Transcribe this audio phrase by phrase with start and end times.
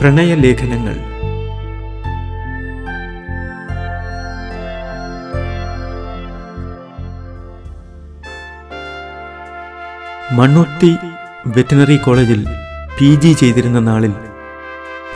[0.00, 0.94] പ്രണയലേഖനങ്ങൾ.
[10.38, 10.96] Mannuthy
[11.46, 12.46] veterinary കോളേജിൽ
[12.98, 14.12] P G ചെയ്തിരുന്ന നാളിൽ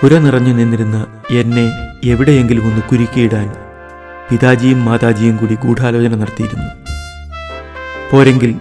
[0.00, 1.66] പുര നിറഞ്ഞു നിന്നിരുന്ന എന്നെ
[2.04, 3.48] എവിടെയെങ്കിലും ഒന്ന് കുരുക്കിയിടാൻ
[4.30, 6.68] പിതാജിയും മാതാജിയും കൂടി ഗൂഢാലോചന നടത്തിയിരുന്നു.
[8.10, 8.58] പോരെങ്കിൽ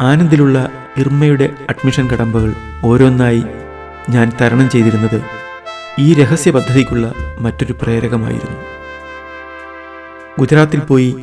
[0.00, 2.52] ആനന്ദിലുള്ള ഇർമ്മയുടെ അഡ്മിഷൻ കടമ്പകൾ
[2.84, 3.44] ഓരോന്നായി
[4.10, 5.43] ഞാൻ തരണം ചെയ്തിരുന്നത്
[6.00, 8.56] ഈ രഹസ്യ പദ്ധതിക്കുള്ള മറ്റൊരു പ്രേരകമായിരുന്നു.
[10.38, 11.14] ഗുജറാത്തിൽ പോയി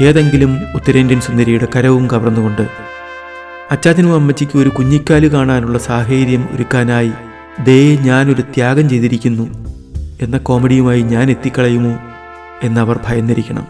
[0.00, 2.62] ഏതെങ്കിലും ഉത്തരേന്ത്യൻ സുന്ദരിയുടെ കരവും കവർന്നുകൊണ്ട്
[3.70, 7.12] അച്ചാച്ചനും അമ്മച്ചിക്കും ഒരു കുഞ്ഞിക്കാൽ കാണാനുള്ള സാഹചര്യം ഒരുക്കാനായി
[7.64, 9.46] ദേ ഞാനൊരു ത്യാഗം ചെയ്തിരിക്കുന്നു
[10.20, 11.98] എന്ന കോമഡിയുമായി ഞാൻ എത്തിക്കളയുമോ
[12.62, 13.66] എന്നവർ ഭയന്നിരിക്കണം.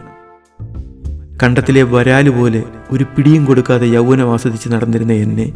[1.42, 5.52] കണ്ടത്തിലെ വരാൽ പോലെ ഒരു പിടിയും കൊടുക്കാതെ യൗവനം ആസ്വദിച്ച് നടന്നിരുന്ന എന്നെ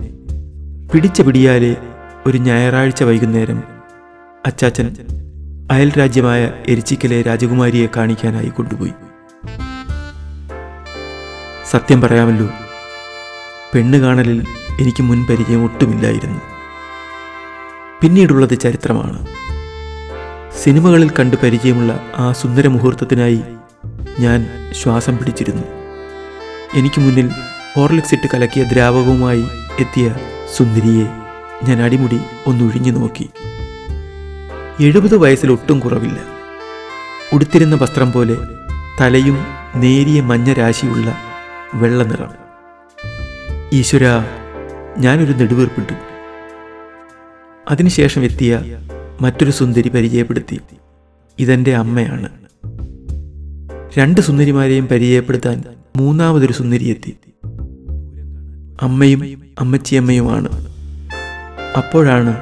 [0.94, 1.76] പിടിച്ച പിടിയാലെ
[2.26, 3.73] ഒരു ഞായറാഴ്ച വൈകുന്നേരം
[4.46, 4.96] അച്ചാച്ചൻ
[5.70, 8.92] അയൽ രാജ്യമായ എരിച്ചിക്കലെ രാജകുമാരിയെ കാണിക്കാനായി കൊണ്ടുപോയി.
[11.70, 12.46] സത്യം പറയാമല്ലോ
[13.74, 14.44] പെണ്ണ് കാണലിൽ
[14.80, 16.40] എനിക്ക് മുൻ പരിചയം ഒട്ടുമില്ലായിരുന്നു.
[18.02, 19.26] പിന്നീടുള്ളത് ചരിത്രമാണ്.
[20.62, 23.40] സിനിമകളിൽ കണ്ട് പരിചയമുള്ള ആ സുന്ദര മുഹൂർത്തത്തിനായി
[24.20, 24.46] ഞാൻ
[24.82, 25.62] ശ്വാസം പിടിച്ചിരുന്നു.
[26.74, 27.30] എനിക്ക് മുന്നിൽ
[27.76, 29.44] ഹോർലിക്സ് ഇട്ട് കലക്കിയ ദ്രാവകവുമായി
[29.80, 30.14] എത്തിയ
[30.56, 31.06] സുന്ദരിയെ
[31.68, 33.30] ഞാൻ അടിമുടി ഒന്നൊഴിഞ്ഞു നോക്കി.
[34.80, 36.20] എഴുപത് വയസ്സിൽ ഒട്ടും കുറവില്ല.
[37.32, 38.36] ഉടുത്തിരുന്ന വസ്ത്രം പോലെ
[39.00, 39.38] തലയും
[39.76, 41.16] നേരിയ മഞ്ഞ രാശിയുള്ള
[41.74, 42.30] വെള്ള നിറം.
[43.72, 44.02] ഈശ്വര
[44.98, 45.92] ഞാനൊരു നെടുവീർപ്പിട്ടു.
[47.70, 48.60] അതിനുശേഷം എത്തിയ
[49.20, 50.60] മറ്റൊരു സുന്ദരി പരിചയപ്പെടുത്തി.
[51.38, 52.28] ഇതെന്റെ അമ്മയാണ്.
[53.98, 55.62] രണ്ട് സുന്ദരിമാരെയും പരിചയപ്പെടുത്താൻ
[55.96, 57.16] മൂന്നാമതൊരു സുന്ദരി എത്തി.
[58.82, 60.66] അമ്മയും അമ്മച്ചിയമ്മയുമാണ്.
[61.76, 62.36] അപ്പോഴാണ്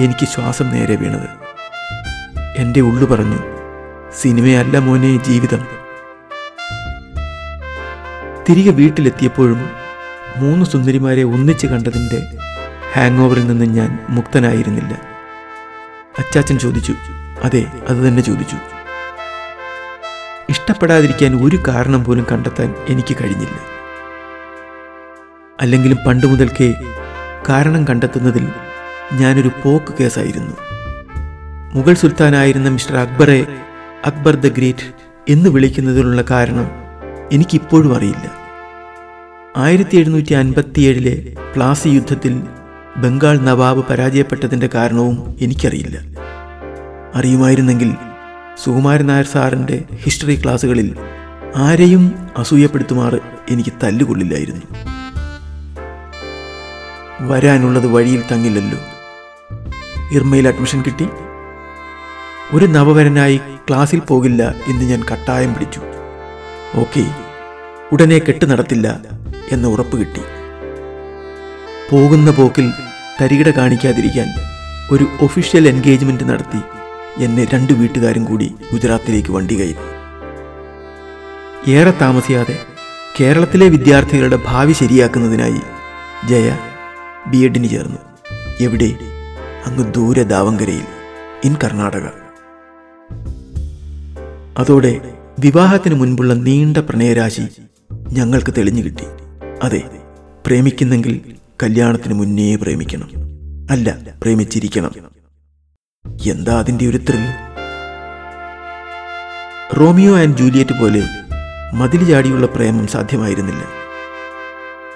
[0.00, 1.47] എനിക്ക് ശ്വാസം നേരെ വീണത്.
[2.58, 3.38] എന്റെ ഉള്ളു പറഞ്ഞു.
[4.20, 5.66] സിനിമയല്ല മോനെ ജീവിതം.
[8.48, 9.70] തിരികെ വീട്ടിലെത്തിയപ്പോഴും
[10.36, 12.26] മൂന്ന് സുന്ദരിമാരെ ഒന്നിച്ച് കണ്ടതിന്റെ
[12.92, 14.94] ഹാങ് ഓവറിൽ നിന്ന് ഞാൻ മുക്തനായിരുന്നില്ല.
[16.18, 16.94] അച്ചാച്ചൻ ചോദിച്ചു
[17.44, 18.56] അതെ അത് തന്നെ ചോദിച്ചു.
[20.48, 23.60] ഇഷ്ടപ്പെടാതിരിക്കാൻ ഒരു കാരണം പോലും കണ്ടെത്താൻ എനിക്ക് കഴിഞ്ഞില്ല.
[25.60, 26.74] അല്ലെങ്കിലും പണ്ട് മുതൽക്കേ
[27.48, 28.48] കാരണം കണ്ടെത്തുന്നതിൽ
[29.12, 30.77] ഞാനൊരു പോക്ക് കേസായിരുന്നു.
[31.74, 33.46] മുഗൾ സുൽത്താനായിരുന്ന മിസ്റ്റർ അക്ബറെ
[34.04, 34.92] അക്ബർ ദ ഗ്രേറ്റ്
[35.28, 36.66] എന്ന് വിളിക്കുന്നതിനുള്ള കാരണം
[37.32, 38.32] എനിക്കിപ്പോഴും അറിയില്ല.
[39.56, 42.42] ആയിരത്തി എഴുന്നൂറ്റി അൻപത്തിയേഴിലെ പ്ലാസി യുദ്ധത്തിൽ
[42.96, 45.98] ബംഗാൾ നവാബ് പരാജയപ്പെട്ടതിന്റെ കാരണവും എനിക്കറിയില്ല.
[47.14, 47.94] അറിയുമായിരുന്നെങ്കിൽ
[48.64, 50.96] സുകുമാരൻ നായർ സാറിന്റെ ഹിസ്റ്ററി ക്ലാസ്സുകളിൽ
[51.56, 54.62] ആരെയും അസൂയപ്പെടുത്തുമാറ് എനിക്ക് തല്ലുകൊള്ളില്ലായിരുന്നു.
[57.20, 58.78] വരാനുള്ളത് വഴിയിൽ തങ്ങില്ലല്ലോ.
[60.12, 61.08] ഇർമയിൽ അഡ്മിഷൻ കിട്ടി.
[62.54, 65.80] ഒരു നവവരനായി ക്ലാസ്സിൽ പോകില്ല എന്ന് ഞാൻ കട്ടായം പിടിച്ചു.
[66.74, 67.02] ഓക്കെ
[67.92, 69.00] ഉടനെ കെട്ട് നടത്തില്ല
[69.52, 70.22] എന്ന് ഉറപ്പ് കിട്ടി.
[71.90, 72.66] പോകുന്ന പോക്കിൽ
[73.20, 74.28] തരികിട കാണിക്കാതിരിക്കാൻ
[74.90, 76.60] ഒരു ഒഫീഷ്യൽ എൻഗേജ്മെന്റ് നടത്തി
[77.24, 79.86] എന്നെ രണ്ട് വീട്ടുകാരും കൂടി ഗുജറാത്തിലേക്ക് വണ്ടി കയറി
[81.76, 82.56] ഏറെ താമസിയാതെ
[83.20, 85.62] കേരളത്തിലെ വിദ്യാർത്ഥികളുടെ ഭാവി ശരിയാക്കുന്നതിനായി
[86.28, 86.48] ജയ
[87.26, 87.98] ബി എഡിന് ചേർന്നു.
[88.60, 88.90] എവിടെ?
[89.66, 90.86] അങ്ങ് ദൂരെ ദാവങ്കരയിൽ
[91.44, 92.27] ഇൻ കർണാടക.
[94.58, 95.00] അതോടെ
[95.38, 97.42] വിവാഹത്തിന് മുൻപുള്ള നീണ്ട പ്രണയരാശി
[98.12, 99.04] ഞങ്ങൾക്ക് തെളിഞ്ഞു കിട്ടി.
[99.62, 99.82] അതെ
[100.46, 101.20] പ്രേമിക്കുന്നെങ്കിൽ
[101.62, 103.10] കല്യാണത്തിന് മുന്നേ പ്രേമിക്കണം.
[103.70, 104.90] അല്ല പ്രേമിച്ചിരിക്കണം.
[106.26, 107.24] എന്താ അതിന്റെ ഒരു ത്രിൽ?
[109.80, 111.02] റോമിയോ ആൻഡ് ജൂലിയറ്റ് പോലെ
[111.74, 113.64] മതിൽ ചാടിയുള്ള പ്രേമം സാധ്യമായിരുന്നില്ല.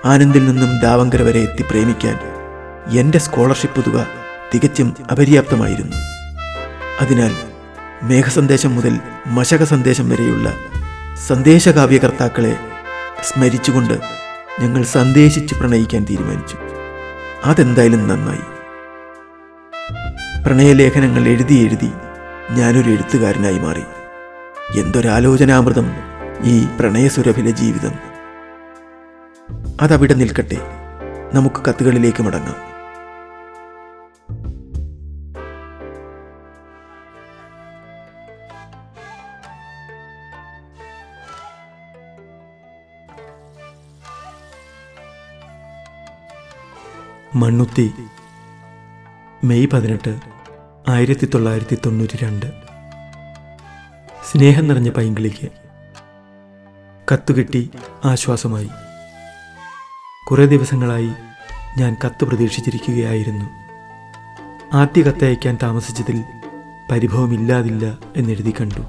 [0.04, 2.18] ആനന്ദിൽ നിന്നും ദാവങ്കര വരെ എത്തി പ്രേമിക്കാൻ
[2.98, 4.06] എന്റെ സ്കോളർഷിപ്പ് തുക
[4.54, 5.96] തികച്ചും അപര്യാപ്തമായിരുന്നു.
[7.00, 7.51] അതിനാൽ
[8.02, 10.54] മേഘസന്ദേശം മുതൽ മശക സന്ദേശം വരെയുള്ള
[11.26, 12.58] സന്ദേശകാവ്യകർത്താക്കളെ
[13.22, 14.00] സ്മരിച്ചുകൊണ്ട്
[14.60, 16.56] ഞങ്ങൾ സന്ദേശിച്ച് പ്രണയിക്കാൻ തീരുമാനിച്ചു.
[17.44, 18.40] അതെന്തായാലും നന്നായി.
[20.44, 21.92] പ്രണയലേഖനങ്ങൾ എഴുതി എഴുതി
[22.50, 23.82] ഞാനൊരു എഴുത്തുകാരനായി മാറി.
[24.80, 25.92] എന്തൊരാലോചനാമൃതം
[26.42, 27.92] ഈ പ്രണയസുരഭിലെ ജീവിതം.
[29.80, 30.56] അതവിടെ നിൽക്കട്ടെ.
[31.34, 32.71] നമുക്ക് കത്തുകളിലേക്ക് മടങ്ങാം.
[47.42, 47.92] മണ്ണുത്തി.
[49.44, 50.20] മെയ് പതിനെട്ട്
[50.88, 52.46] ആയിരത്തി തൊള്ളായിരത്തി തൊണ്ണൂറ്റി രണ്ട്
[54.30, 55.48] സ്നേഹം നിറഞ്ഞ പൈങ്കിളിക്ക്
[57.12, 57.70] കത്തുകിട്ടി
[58.04, 58.68] ആശ്വാസമായി.
[60.30, 61.10] കുറേ ദിവസങ്ങളായി
[61.78, 63.44] ഞാൻ കത്ത് പ്രതീക്ഷിച്ചിരിക്കുകയായിരുന്നു.
[64.76, 66.24] ആദ്യ കത്തയക്കാൻ താമസിച്ചതിൽ
[66.90, 68.80] പരിഭവമില്ലാതില്ല എന്നെഴുതി കണ്ടു.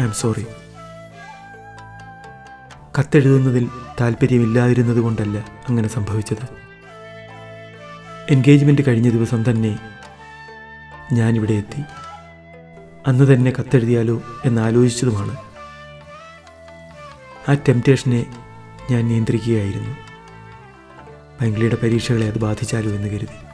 [0.00, 0.46] I am sorry.
[2.98, 6.73] കത്തെഴുതുന്നതിൽ താല്പര്യമില്ലാതിരുന്നത് കൊണ്ടല്ല അങ്ങനെ സംഭവിച്ചത്.
[8.30, 9.78] എൻഗേജ്മെന്റ് കഴിഞ്ഞ ദിവസം തന്നെ
[11.12, 11.82] ഞാനിവിടെ എത്തി.
[13.06, 15.36] അന്ന് തന്നെ കത്തെഴുതിയാലോ എന്നാലോചിച്ചതുമാണ്
[17.50, 18.26] ആ ടെംപ്റ്റേഷനെ
[18.90, 19.96] ഞാൻ നിയന്ത്രിക്കുകയായിരുന്നു.
[21.40, 23.44] പൈങ്കിളിയുടെ പരീക്ഷകളെ അത് ബാധിച്ചാലോ എന്ന് കരുതി.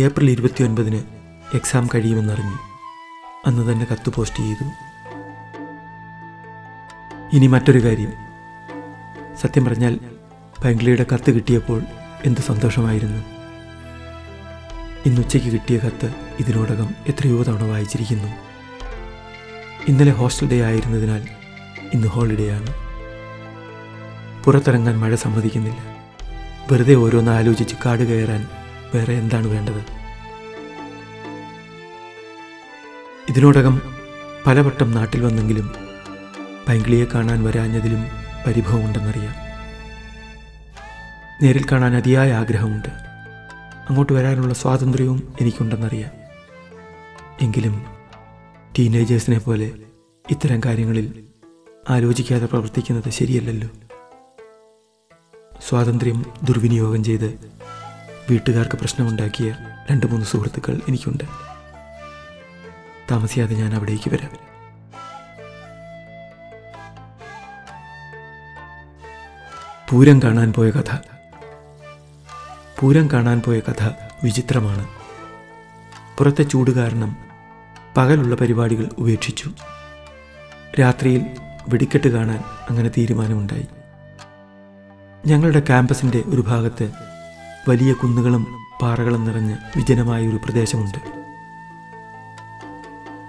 [0.00, 1.02] ഏപ്രിൽ ഇരുപത്തി ഒൻപതിന്
[1.54, 2.58] എക്സാം കഴിയുമെന്നറിഞ്ഞു
[3.46, 4.64] അന്ന് തന്നെ കത്ത് പോസ്റ്റ് ചെയ്തു.
[7.36, 8.12] ഇനി മറ്റൊരു കാര്യം.
[9.36, 10.19] സത്യം പറഞ്ഞാൽ
[10.64, 11.82] പൈങ്കിളിയുടെ കത്ത് കിട്ടിയപ്പോൾ
[12.24, 13.24] എന്ത് സന്തോഷമായിരുന്നു.
[15.06, 18.28] ഇന്നുച്ചയ്ക്ക് കിട്ടിയ കത്ത് ഇതിനോടകം എത്രയോ തവണ വായിച്ചിരിക്കുന്നു.
[19.88, 21.28] ഇന്നലെ ഹോസ്റ്റൽ ഡേ ആയിരുന്നതിനാൽ
[21.94, 22.74] ഇന്ന് ഹോളിഡേ ആണ്.
[24.44, 25.78] പുറത്തിറങ്ങാൻ മഴ സമ്മതിക്കുന്നില്ല.
[26.72, 28.46] വെറുതെ ഓരോന്ന് ആലോചിച്ച് കാട് കയറാൻ
[28.94, 29.84] വേറെ എന്താണ് വേണ്ടത്?
[33.28, 33.82] ഇതിനോടകം
[34.46, 35.74] പലവട്ടം നാട്ടിൽ വന്നെങ്കിലും
[36.68, 38.04] പൈങ്കിളിയെ കാണാൻ വരാഞ്ഞതിലും
[38.46, 39.49] പരിഭവമുണ്ടെന്നറിയാം.
[41.42, 42.88] നേരിൽ കാണാൻ അതിയായ ആഗ്രഹമുണ്ട്.
[43.88, 46.10] അങ്ങോട്ട് വരാനുള്ള സ്വാതന്ത്ര്യവും എനിക്കുണ്ടെന്നറിയാം
[47.40, 47.86] എങ്കിലും
[48.78, 49.72] ടീനേജേഴ്സിനെ പോലെ
[50.30, 51.24] ഇത്തരം കാര്യങ്ങളിൽ
[51.90, 53.68] ആലോചിക്കാതെ പ്രവർത്തിക്കുന്നത് ശരിയല്ലല്ലോ.
[55.68, 57.50] സ്വാതന്ത്ര്യം ദുർവിനിയോഗം ചെയ്ത്
[58.30, 59.56] വീട്ടുകാർക്ക് പ്രശ്നമുണ്ടാക്കിയ
[59.90, 61.24] രണ്ട് മൂന്ന് സുഹൃത്തുക്കൾ എനിക്കുണ്ട്.
[63.10, 64.50] താമസിയാതെ ഞാൻ അവിടേക്ക് വരാം.
[69.88, 71.09] പൂരം കാണാൻ പോയ കഥ
[72.80, 73.90] പൂരം കാണാൻ പോയ കഥ
[74.24, 74.88] വിചിത്രമാണ്.
[76.18, 77.16] പുറത്തെ ചൂട് കാരണം
[77.96, 79.50] പകലുള്ള പരിപാടികൾ ഉപേക്ഷിച്ചു.
[80.80, 81.22] രാത്രിയിൽ
[81.68, 83.66] വെടിക്കെട്ട് കാണാൻ അങ്ങനെ തീരുമാനമുണ്ടായി.
[85.26, 86.92] ഞങ്ങളുടെ ക്യാമ്പസിന്റെ ഒരു ഭാഗത്ത്
[87.68, 88.46] വലിയ കുന്നുകളും
[88.82, 90.98] പാറകളും നിറഞ്ഞ വിജനമായ ഒരു പ്രദേശമുണ്ട്.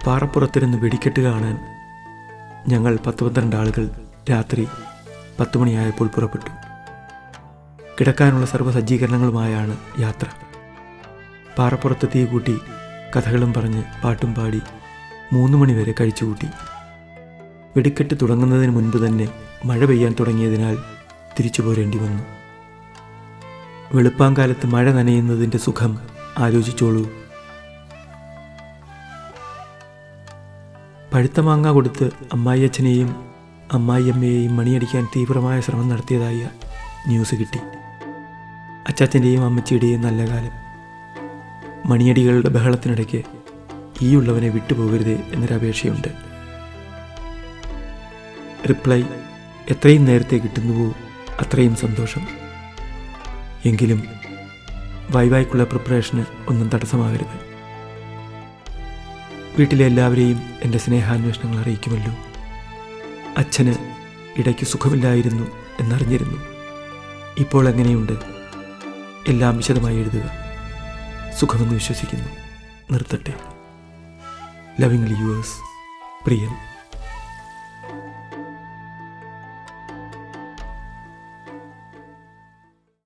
[0.05, 1.59] പാറപ്പുറത്തിരുന്ന് വെടിക്കെട്ട് കാണാൻ
[2.67, 4.67] ഞങ്ങൾ പത്ത് പന്ത്രണ്ട് ആളുകൾ രാത്രി
[5.39, 6.60] പത്ത് മണിയായപ്പോൾ പുറപ്പെട്ടു.
[8.01, 10.25] കിടക്കാനുള്ള സർവ സജ്ജീകരണങ്ങളുമായാണ് യാത്ര.
[11.57, 12.59] പാറപ്പുറത്ത് തീ കൂട്ടി
[13.15, 14.61] കഥകളും പറഞ്ഞ് പാട്ടും പാടി
[15.33, 16.47] മൂന്ന് മണിവരെ കഴിച്ചുകൂട്ടി
[17.75, 19.29] വെടിക്കെട്ട് തുടങ്ങുന്നതിന് മുൻപ് തന്നെ
[19.65, 20.77] മഴ പെയ്യാൻ തുടങ്ങിയതിനാൽ
[21.39, 22.23] തിരിച്ചു പോരേണ്ടി വന്നു.
[23.95, 25.99] വെളുപ്പാങ്കാലത്ത് മഴ നനയുന്നതിന്റെ സുഖം
[26.37, 27.11] ആലോചിച്ചോളൂ.
[31.13, 33.25] പഴുത്ത മാങ്ങ കൊടുത്ത് അമ്മായിയച്ഛനെയും
[33.71, 36.49] അമ്മായിയമ്മയെയും മണിയടിക്കാൻ തീവ്രമായ ശ്രമം നടത്തിയതായ
[37.07, 37.59] ന്യൂസ് കിട്ടി.
[38.87, 40.51] അച്ചാച്ചന്റെയും അമ്മച്ചിയുടെയും നല്ല കാലം.
[41.91, 43.23] മണിയടികളുടെ ബഹളത്തിനിടയ്ക്ക്
[44.01, 46.07] ഈ ഈയുള്ളവനെ വിട്ടുപോകരുതേ എന്നൊരപേക്ഷയുണ്ട്.
[48.69, 49.03] റിപ്ലൈ
[49.69, 50.93] എത്രയും നേരത്തെ കിട്ടുന്നുവോ
[51.39, 52.21] അത്രയും സന്തോഷം.
[53.65, 54.03] എങ്കിലും
[55.11, 57.51] വൈവായ്ക്കുള്ള പ്രിപ്പറേഷന് ഒന്നും തടസ്സമാകരുത്.
[59.57, 62.13] വീട്ടിലെ എല്ലാവരെയും എന്റെ സ്നേഹാന്വേഷണങ്ങൾ അറിയിക്കുമല്ലോ.
[63.37, 63.75] അച്ഛന്
[64.37, 65.47] ഇടയ്ക്ക് സുഖമില്ലായിരുന്നു
[65.79, 66.37] എന്നറിഞ്ഞിരുന്നു.
[67.37, 68.40] ഇപ്പോൾ എങ്ങനെയുണ്ട്?
[69.27, 70.31] എല്ലാം വിശദമായി എഴുതുക.
[71.39, 72.29] സുഖമെന്ന് വിശ്വസിക്കുന്നു.
[72.91, 73.33] നിർത്തട്ടെ.
[74.79, 75.57] ലവിംഗ്ലി യുവേഴ്സ്
[76.23, 76.70] പ്രിയൻ